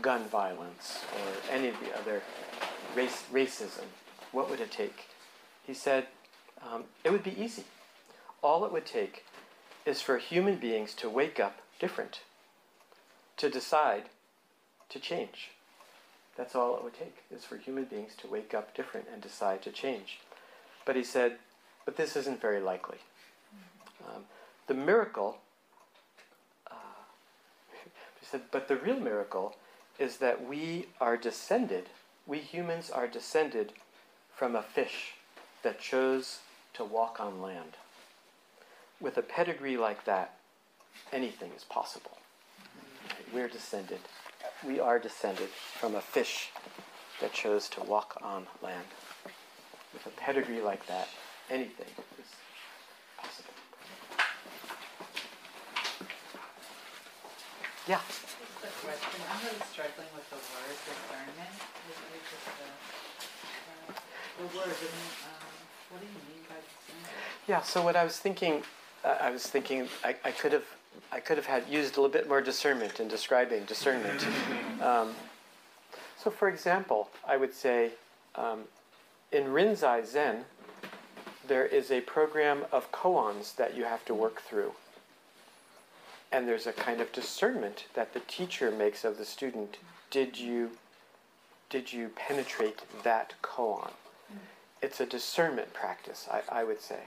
[0.00, 2.22] gun violence or any of the other
[2.96, 3.84] race, racism?
[4.32, 5.08] What would it take?
[5.66, 6.06] He said
[6.62, 7.64] um, it would be easy.
[8.42, 9.24] All it would take
[9.84, 12.20] is for human beings to wake up different,
[13.36, 14.04] to decide
[14.88, 15.50] to change.
[16.36, 19.62] That's all it would take, is for human beings to wake up different and decide
[19.62, 20.20] to change.
[20.86, 21.36] But he said,
[21.84, 22.98] but this isn't very likely.
[24.06, 24.24] Um,
[24.66, 25.38] the miracle,
[26.70, 26.74] uh,
[28.22, 29.56] said, but the real miracle
[29.98, 31.88] is that we are descended,
[32.26, 33.72] we humans are descended
[34.34, 35.14] from a fish
[35.62, 36.40] that chose
[36.74, 37.76] to walk on land.
[39.00, 40.34] With a pedigree like that,
[41.12, 42.18] anything is possible.
[43.32, 44.00] We're descended,
[44.64, 46.50] we are descended from a fish
[47.20, 48.86] that chose to walk on land.
[49.92, 51.08] With a pedigree like that,
[51.50, 51.86] anything
[52.18, 52.26] is
[57.88, 58.00] Yeah.
[58.06, 59.20] Just a question.
[59.28, 61.50] I'm really struggling with the word discernment.
[61.90, 63.92] Is it just the,
[64.38, 65.50] the word, um,
[65.90, 67.12] what do you mean by discernment?
[67.48, 67.62] Yeah.
[67.62, 68.62] So what I was thinking,
[69.04, 70.64] uh, I was thinking, I, I could have,
[71.10, 74.26] I could have had used a little bit more discernment in describing discernment.
[74.82, 75.14] Um,
[76.18, 77.92] so, for example, I would say,
[78.34, 78.62] um,
[79.30, 80.44] in Rinzai Zen,
[81.46, 84.72] there is a program of koans that you have to work through.
[86.32, 89.76] And there's a kind of discernment that the teacher makes of the student.
[90.10, 90.70] Did you,
[91.68, 93.90] did you penetrate that koan?
[94.32, 94.38] Mm.
[94.80, 97.00] It's a discernment practice, I, I would say.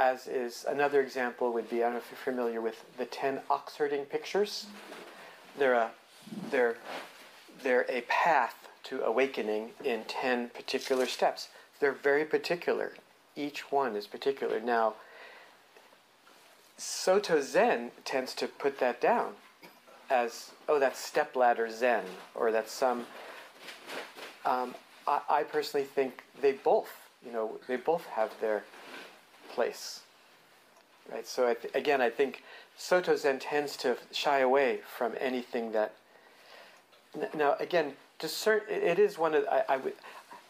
[0.00, 3.40] As is another example would be I don't know if you're familiar with the ten
[3.50, 4.66] ox herding pictures.
[5.58, 5.90] They're a,
[6.50, 6.78] they're,
[7.62, 11.48] they're a path to awakening in ten particular steps.
[11.80, 12.94] They're very particular.
[13.36, 14.58] Each one is particular.
[14.58, 14.94] Now,
[16.82, 19.34] Soto Zen tends to put that down
[20.10, 22.04] as, oh, that's stepladder Zen,
[22.34, 23.06] or that's some.
[24.44, 24.74] Um,
[25.06, 26.90] I, I personally think they both,
[27.24, 28.64] you know, they both have their
[29.54, 30.00] place.
[31.10, 31.24] Right.
[31.24, 32.42] So I th- again, I think
[32.76, 35.94] Soto Zen tends to shy away from anything that.
[37.32, 38.62] Now again, discern.
[38.68, 39.94] It, it is one of I, I would.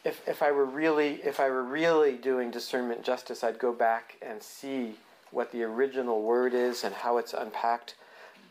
[0.02, 4.16] If, if I were really if I were really doing discernment justice, I'd go back
[4.22, 4.96] and see
[5.32, 7.94] what the original word is and how it's unpacked.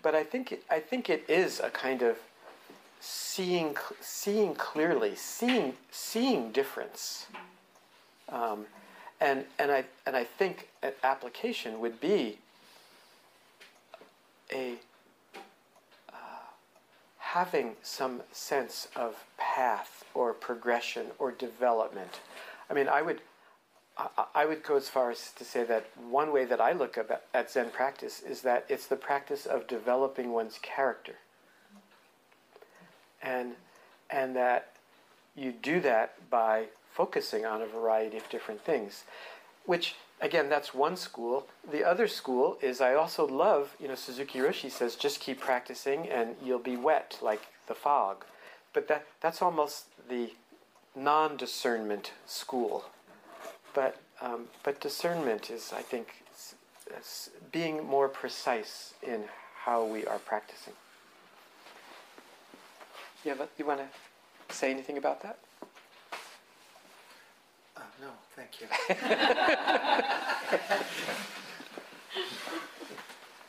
[0.02, 2.18] But I think I think it is a kind of
[3.00, 7.28] seeing seeing clearly, seeing seeing difference.
[8.30, 8.66] Um,
[9.20, 12.40] and and I and I think an application would be
[14.52, 14.74] a
[16.12, 16.16] uh,
[17.18, 22.20] having some sense of path or progression or development.
[22.70, 23.22] I mean, I would
[24.36, 27.24] I, would go as far as to say that one way that I look at,
[27.34, 31.16] at Zen practice is that it's the practice of developing one's character,
[33.22, 33.54] and
[34.10, 34.74] and that
[35.36, 39.04] you do that by focusing on a variety of different things,
[39.66, 41.47] which again that's one school.
[41.70, 46.10] The other school is I also love you know Suzuki Roshi says just keep practicing
[46.10, 48.26] and you'll be wet like the fog,
[48.74, 50.34] but that that's almost the
[50.95, 52.86] non-discernment school
[53.74, 56.56] but um, but discernment is, I think, s-
[56.96, 59.24] s- being more precise in
[59.66, 60.74] how we are practicing.
[63.24, 65.40] Yeah, but you want to say anything about that?
[67.78, 68.68] Uh, no, thank you.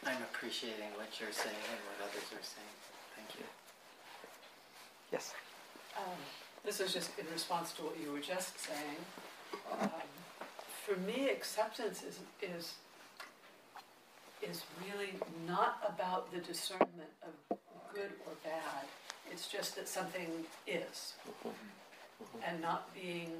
[0.06, 2.74] I'm appreciating what you're saying and what others are saying.
[3.16, 3.44] Thank you.
[5.12, 5.32] Yes.
[5.96, 6.04] Um,
[6.64, 8.98] This is just in response to what you were just saying.
[9.70, 9.90] Um,
[10.84, 12.74] For me, acceptance is, is,
[14.42, 15.12] is really
[15.46, 17.58] not about the discernment of
[17.94, 18.84] good or bad.
[19.30, 20.28] It's just that something
[20.66, 21.14] is.
[21.28, 21.48] Mm-hmm.
[22.46, 23.30] And not being,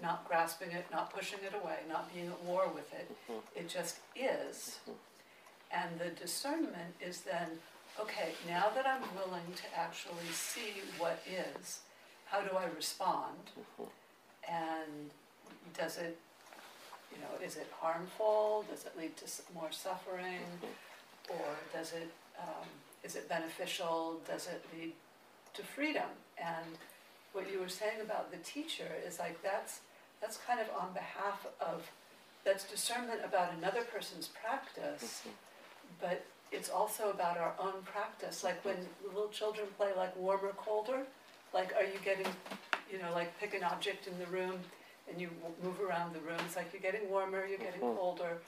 [0.00, 3.10] not grasping it, not pushing it away, not being at war with it.
[3.30, 3.58] Mm-hmm.
[3.58, 4.78] It just is.
[4.88, 4.92] Mm-hmm.
[5.74, 7.48] And the discernment is then,
[8.00, 11.80] okay, now that I'm willing to actually see what is,
[12.26, 13.36] how do I respond?
[14.48, 15.10] And
[15.76, 16.18] does it,
[17.12, 18.64] you know, is it harmful?
[18.70, 20.40] Does it lead to more suffering?
[21.28, 22.10] Or does it,
[22.40, 22.66] um,
[23.04, 24.20] is it beneficial?
[24.26, 24.92] Does it lead
[25.54, 26.08] to freedom?
[26.38, 26.78] And
[27.32, 29.80] what you were saying about the teacher is like that's,
[30.20, 31.90] that's kind of on behalf of,
[32.44, 35.22] that's discernment about another person's practice,
[36.00, 38.44] but it's also about our own practice.
[38.44, 41.02] Like when little children play like warmer, colder,
[41.54, 42.26] like are you getting,
[42.90, 44.58] you know, like pick an object in the room
[45.12, 46.38] and you w- move around the room.
[46.46, 47.96] It's like you're getting warmer, you're getting Mhm.
[47.96, 48.38] colder.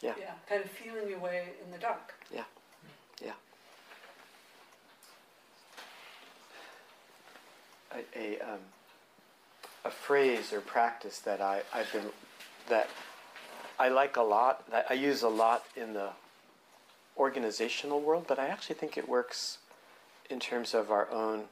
[0.00, 0.14] Yeah.
[0.18, 2.14] Yeah, kind of feeling your way in the dark.
[2.30, 2.44] Yeah.
[3.20, 3.32] Yeah.
[7.92, 8.60] A, a, um,
[9.84, 12.12] a phrase or practice that I, I've been
[12.68, 12.88] that
[13.78, 16.10] I like a lot, that I use a lot in the
[17.16, 19.58] organizational world, but I actually think it works
[20.28, 21.48] in terms of our own.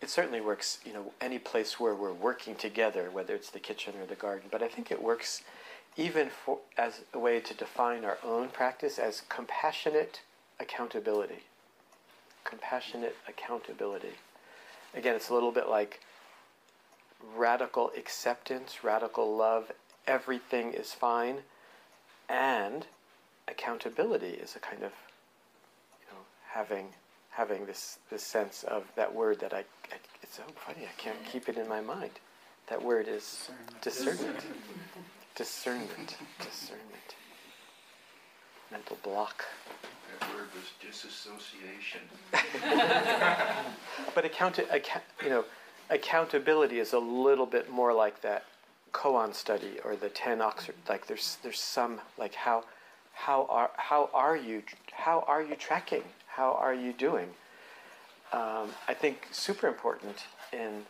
[0.00, 3.94] It certainly works, you know, any place where we're working together, whether it's the kitchen
[4.00, 4.48] or the garden.
[4.50, 5.42] But I think it works
[5.96, 10.20] even for as a way to define our own practice as compassionate
[10.60, 11.42] accountability.
[12.44, 14.14] Compassionate accountability.
[14.94, 16.00] Again, it's a little bit like
[17.36, 19.72] radical acceptance, radical love,
[20.06, 21.38] everything is fine,
[22.28, 22.86] and
[23.48, 24.92] accountability is a kind of,
[26.00, 26.20] you know,
[26.52, 26.94] having
[27.38, 29.60] having this this sense of that word that I,
[29.92, 32.10] I it's so funny I can't keep it in my mind.
[32.68, 33.48] That word is
[33.80, 34.44] discernment.
[35.36, 36.16] Discernment.
[36.40, 37.14] Discernment.
[38.72, 39.44] Mental block.
[40.20, 42.02] That word was disassociation.
[44.14, 45.44] But account, account, you know,
[45.90, 48.46] accountability is a little bit more like that
[48.92, 50.74] koan study or the ten oxherd.
[50.88, 52.64] Like there's there's some like how
[53.12, 56.02] how are how are you how are you tracking?
[56.38, 57.30] How are you doing?
[58.32, 60.84] Um, I think super important in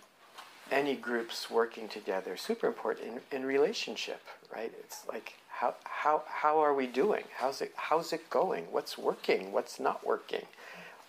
[0.70, 2.36] any groups working together.
[2.36, 4.20] Super important in, in relationship,
[4.54, 4.70] right?
[4.78, 7.24] It's like how how how are we doing?
[7.38, 8.64] How's it how's it going?
[8.70, 9.50] What's working?
[9.50, 10.44] What's not working?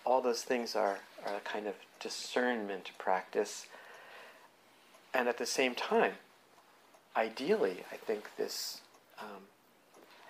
[0.06, 3.66] All those things are are a kind of discernment practice.
[5.12, 6.14] And at the same time,
[7.14, 8.80] ideally, I think this
[9.18, 9.42] um,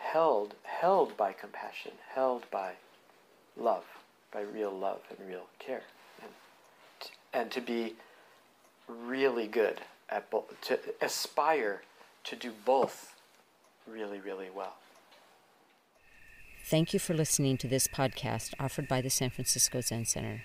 [0.01, 2.73] held held by compassion, held by
[3.57, 3.85] love,
[4.33, 5.83] by real love and real care,
[6.23, 6.31] and
[7.01, 7.95] t- and to be
[8.89, 11.83] really good at both, to aspire
[12.25, 13.15] to do both
[13.87, 14.75] really, really well.
[16.65, 20.43] Thank you for listening to this podcast offered by the San Francisco Zen Center.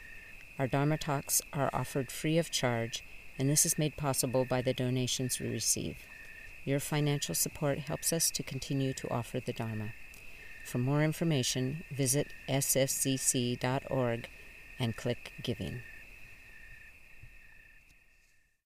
[0.57, 3.03] Our Dharma talks are offered free of charge,
[3.37, 5.97] and this is made possible by the donations we receive.
[6.63, 9.91] Your financial support helps us to continue to offer the Dharma.
[10.65, 14.27] For more information, visit sfzc.org
[14.79, 15.83] and click Giving.